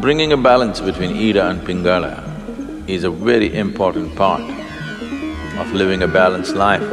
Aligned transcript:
Bringing 0.00 0.32
a 0.32 0.36
balance 0.36 0.80
between 0.80 1.16
Ida 1.16 1.48
and 1.48 1.60
Pingala 1.60 2.22
is 2.88 3.02
a 3.02 3.10
very 3.10 3.52
important 3.52 4.14
part 4.14 4.42
of 5.58 5.72
living 5.72 6.04
a 6.04 6.06
balanced 6.06 6.54
life. 6.54 6.88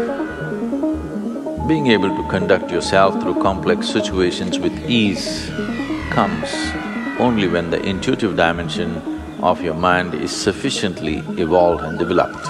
Being 1.67 1.87
able 1.87 2.09
to 2.09 2.27
conduct 2.29 2.71
yourself 2.71 3.21
through 3.21 3.43
complex 3.43 3.87
situations 3.87 4.57
with 4.57 4.73
ease 4.89 5.51
comes 6.09 6.49
only 7.19 7.47
when 7.47 7.69
the 7.69 7.79
intuitive 7.85 8.35
dimension 8.35 8.97
of 9.39 9.61
your 9.61 9.75
mind 9.75 10.15
is 10.15 10.35
sufficiently 10.35 11.17
evolved 11.37 11.83
and 11.83 11.99
developed. 11.99 12.47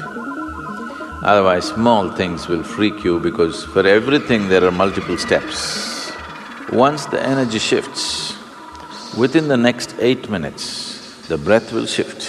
Otherwise, 1.31 1.65
small 1.65 2.09
things 2.11 2.47
will 2.47 2.63
freak 2.63 3.03
you 3.03 3.19
because 3.19 3.65
for 3.65 3.85
everything 3.85 4.47
there 4.47 4.63
are 4.63 4.71
multiple 4.71 5.17
steps. 5.17 6.13
Once 6.71 7.05
the 7.07 7.21
energy 7.21 7.59
shifts, 7.59 8.14
within 9.17 9.47
the 9.47 9.57
next 9.57 9.95
eight 9.99 10.29
minutes, 10.29 11.27
the 11.27 11.37
breath 11.37 11.71
will 11.71 11.85
shift. 11.85 12.24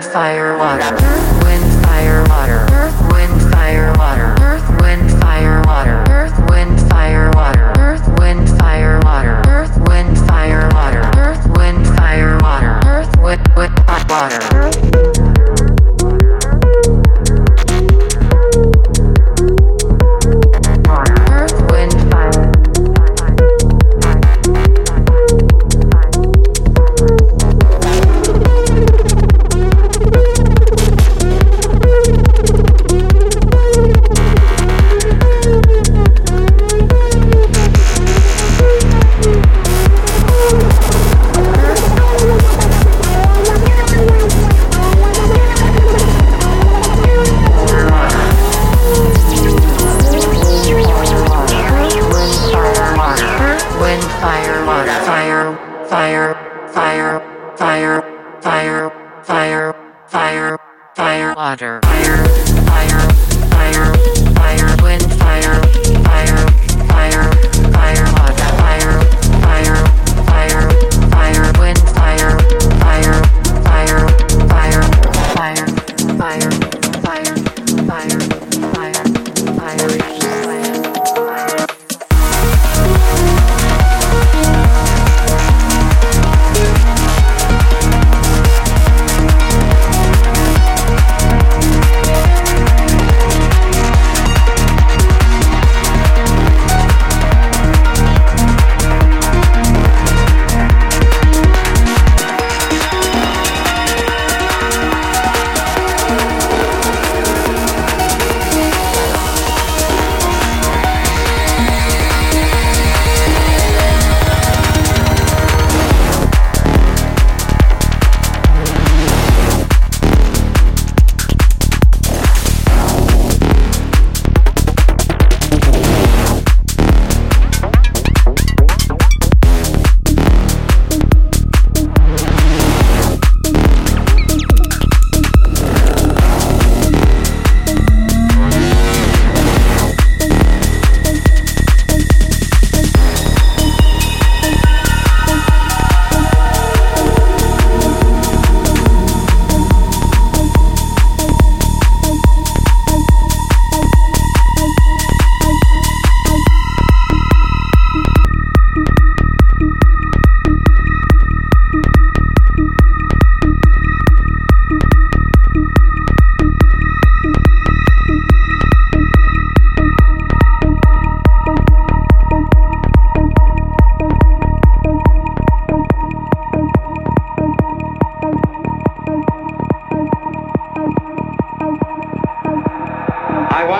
Wind, 0.00 0.12
fire, 0.12 0.56
water. 0.56 0.94
Wind, 1.44 1.84
fire, 1.84 2.24
water. 2.24 2.39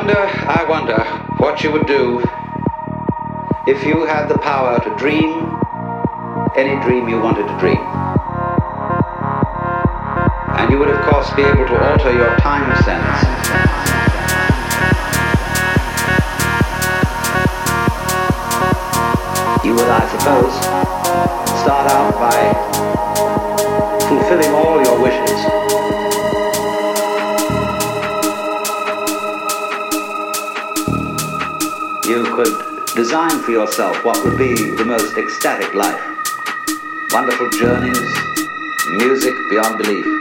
Wonder, 0.00 0.16
I 0.16 0.64
wonder 0.66 0.98
what 1.36 1.62
you 1.62 1.70
would 1.72 1.86
do 1.86 2.20
if 3.66 3.84
you 3.84 4.06
had 4.06 4.28
the 4.28 4.38
power 4.38 4.80
to 4.80 4.96
dream 4.96 5.60
any 6.56 6.82
dream 6.82 7.06
you 7.06 7.20
wanted 7.20 7.46
to 7.46 7.58
dream. 7.58 7.84
And 10.56 10.70
you 10.72 10.78
would, 10.78 10.88
of 10.88 11.02
course, 11.02 11.28
be 11.34 11.42
able 11.42 11.66
to 11.66 11.90
alter 11.90 12.14
your 12.14 12.34
time 12.38 12.74
sense. 12.82 13.20
You 19.62 19.74
would, 19.74 19.84
I 19.84 20.08
suppose, 20.16 20.54
start 21.60 21.90
out 21.90 22.14
by 22.16 22.38
fulfilling 24.08 24.50
all 24.54 24.82
your 24.82 25.02
wishes. 25.02 25.59
Could 32.32 32.94
design 32.94 33.38
for 33.42 33.50
yourself 33.50 34.04
what 34.04 34.22
would 34.24 34.38
be 34.38 34.54
the 34.76 34.84
most 34.84 35.16
ecstatic 35.16 35.74
life. 35.74 36.00
Wonderful 37.12 37.50
journeys, 37.50 37.98
music 38.98 39.34
beyond 39.50 39.78
belief. 39.78 40.19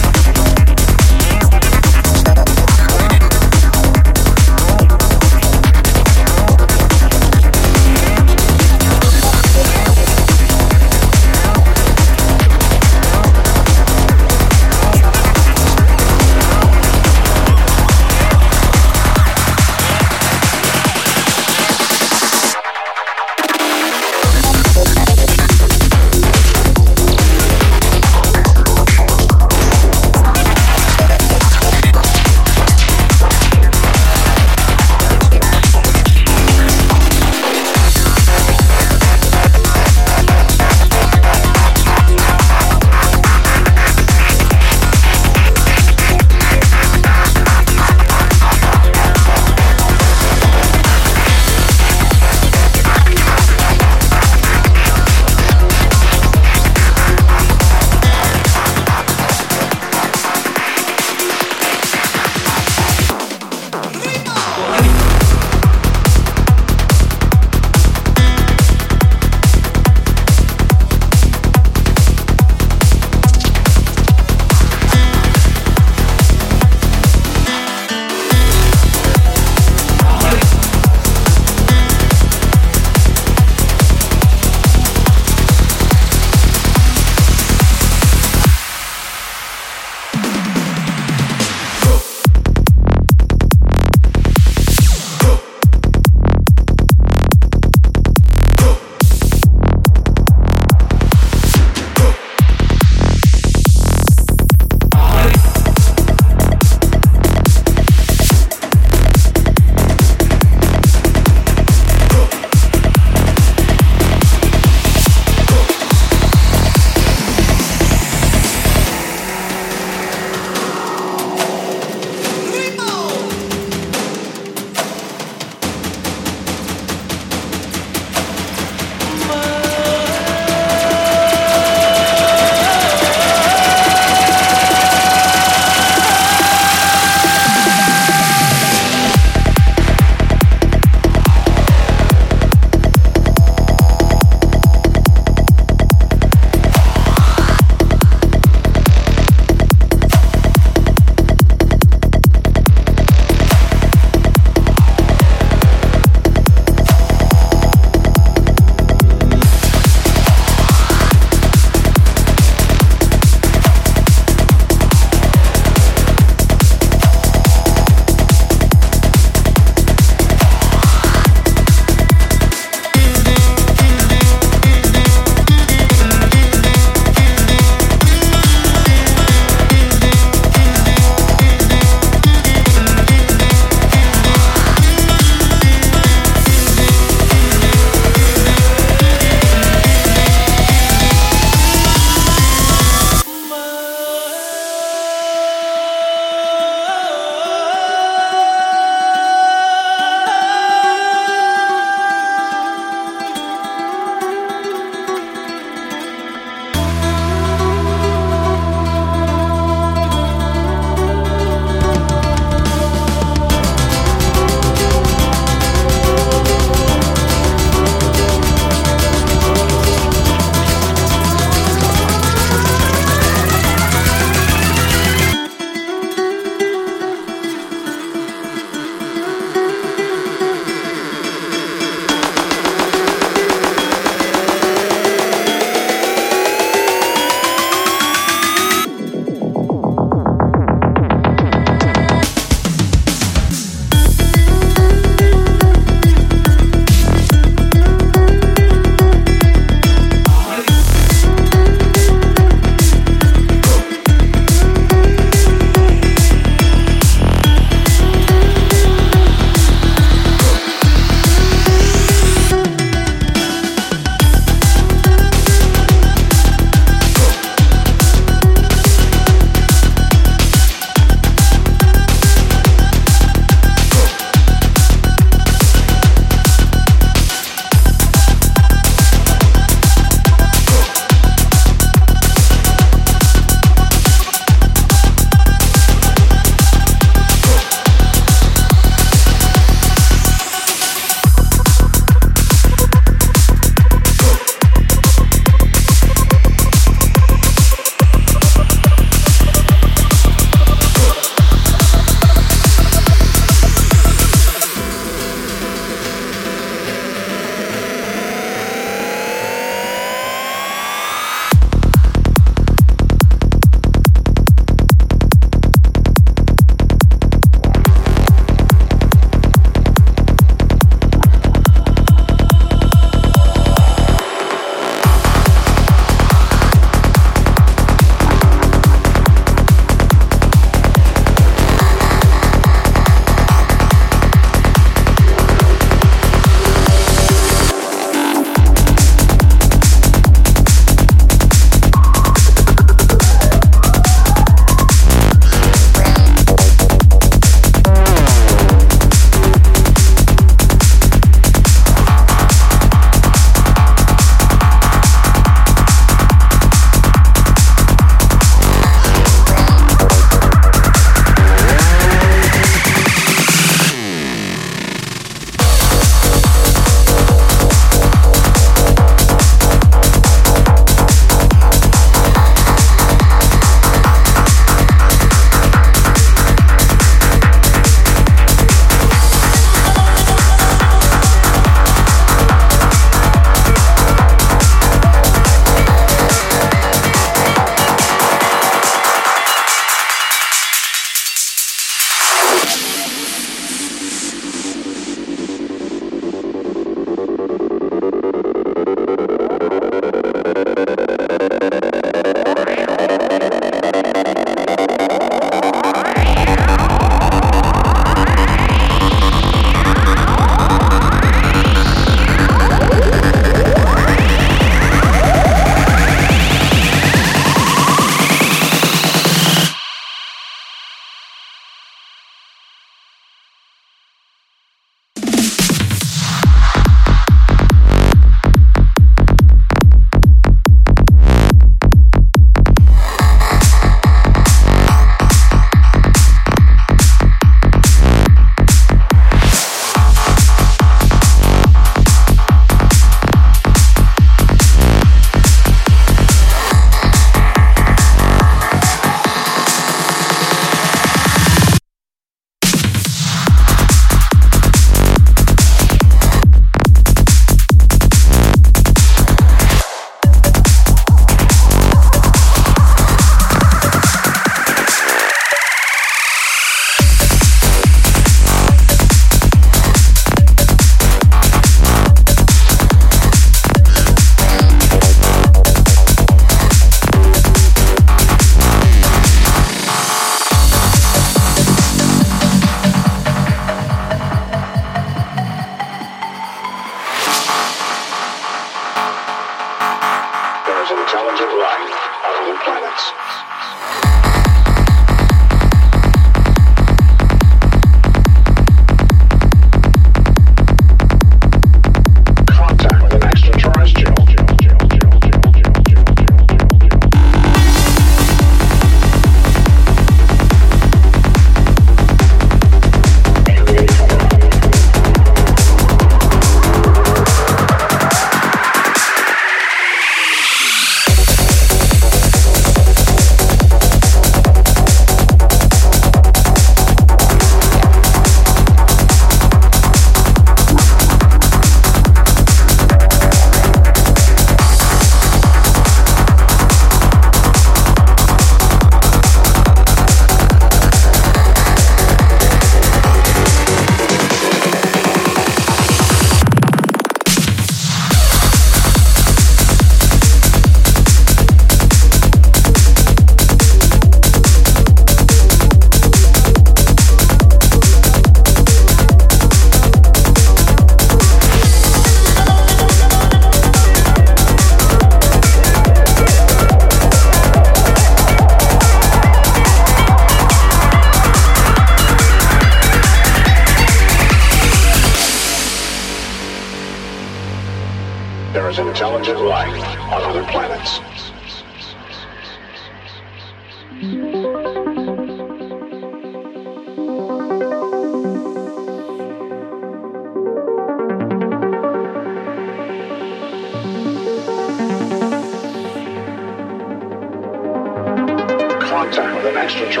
The 599.92 600.00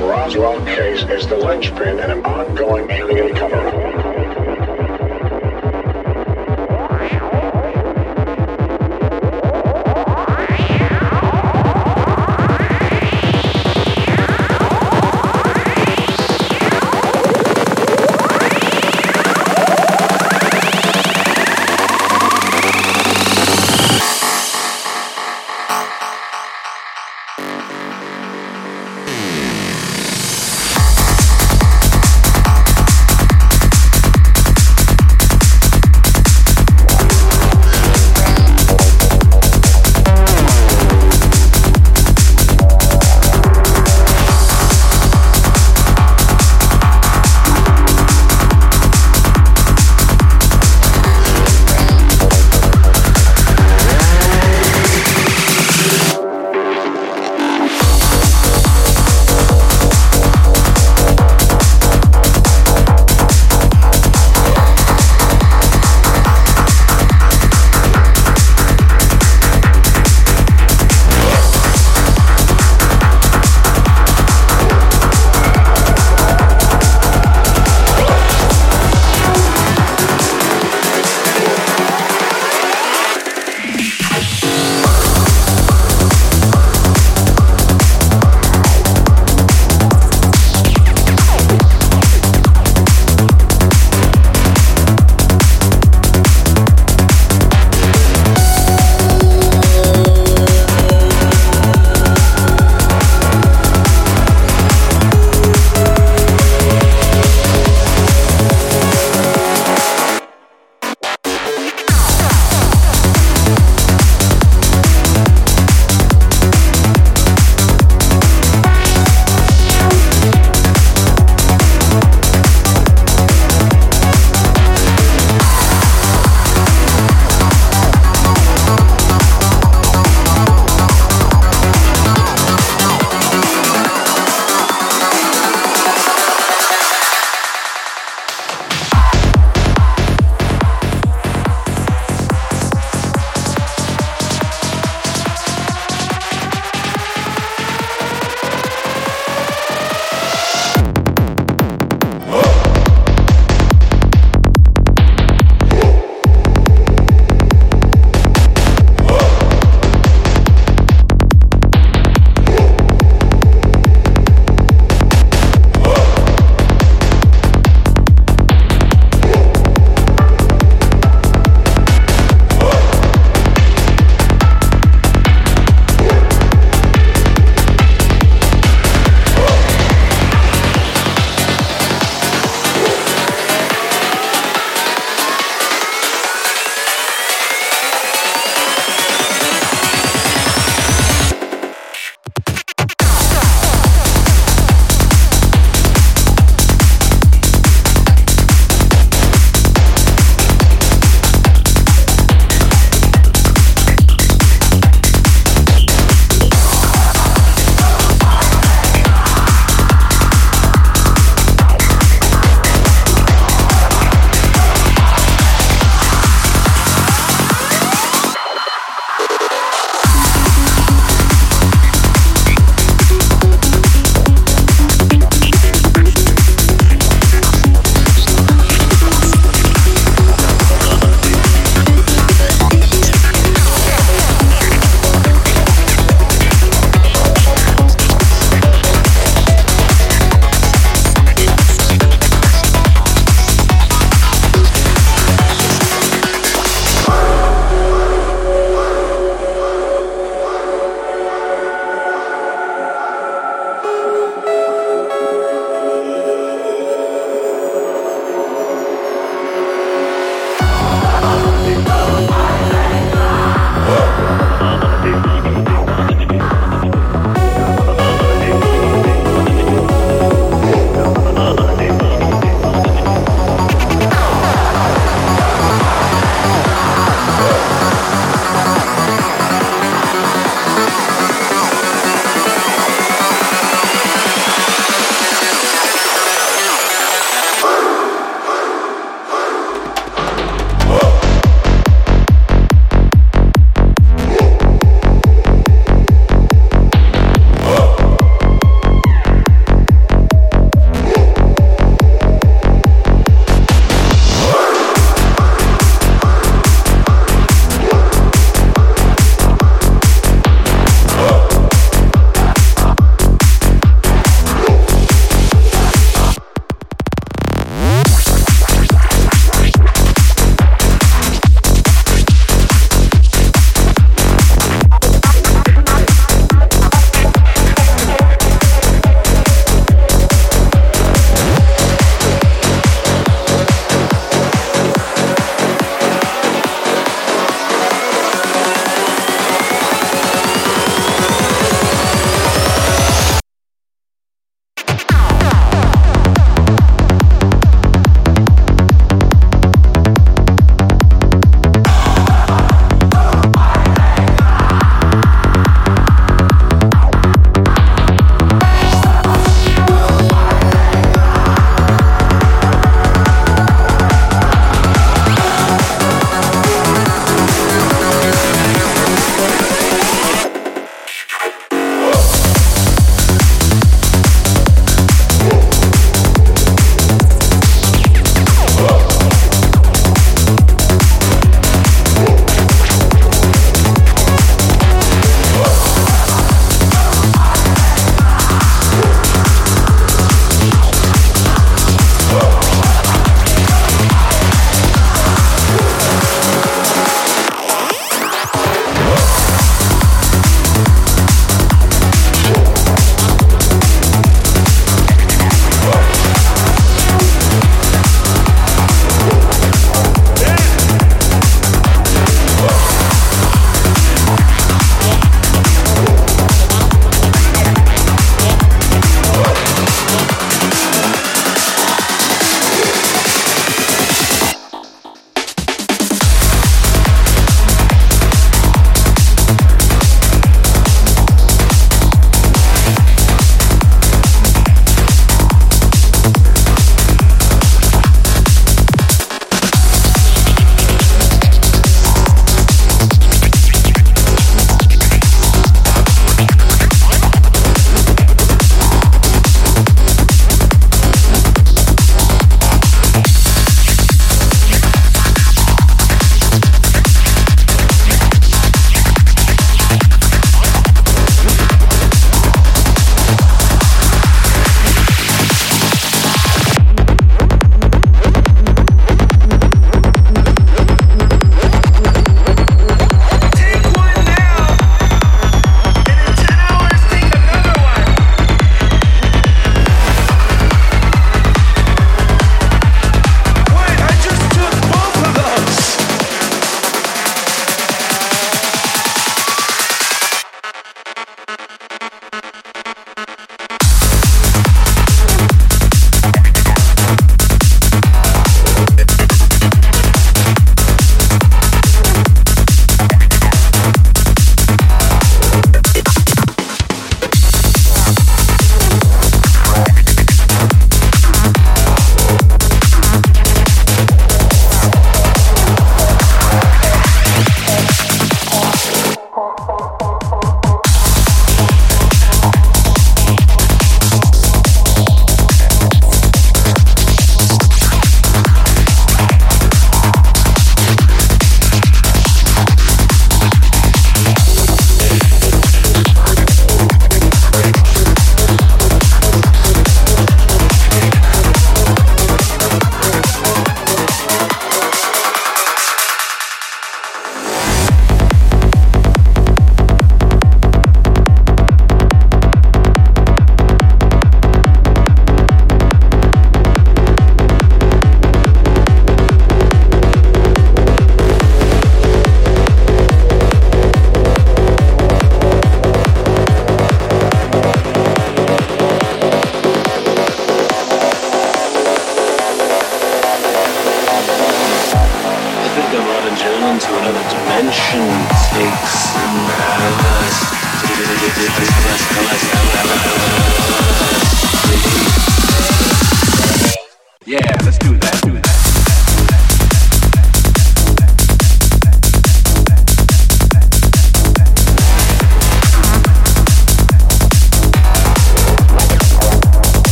Roswell 0.00 0.64
case 0.64 1.04
is 1.04 1.28
the 1.28 1.36
linchpin 1.36 2.00
in 2.00 2.10
an 2.10 2.24
ongoing 2.24 2.90
alien 2.90 3.32
cover-up. 3.36 3.83